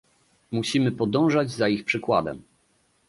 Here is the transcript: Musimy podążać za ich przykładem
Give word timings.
Musimy 0.51 0.91
podążać 0.91 1.51
za 1.51 1.67
ich 1.69 1.85
przykładem 1.85 2.41